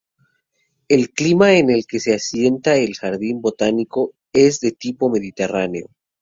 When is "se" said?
1.99-2.15